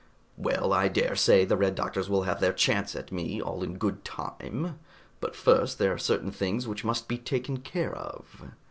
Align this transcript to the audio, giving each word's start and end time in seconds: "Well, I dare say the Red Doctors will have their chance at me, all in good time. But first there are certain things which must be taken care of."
"Well, 0.35 0.73
I 0.73 0.87
dare 0.87 1.15
say 1.15 1.45
the 1.45 1.55
Red 1.55 1.75
Doctors 1.75 2.09
will 2.09 2.23
have 2.23 2.39
their 2.39 2.53
chance 2.53 2.95
at 2.95 3.11
me, 3.11 3.39
all 3.39 3.61
in 3.61 3.77
good 3.77 4.03
time. 4.03 4.79
But 5.19 5.35
first 5.35 5.77
there 5.77 5.93
are 5.93 5.99
certain 5.99 6.31
things 6.31 6.67
which 6.67 6.83
must 6.83 7.07
be 7.07 7.19
taken 7.19 7.57
care 7.59 7.93
of." 7.93 8.49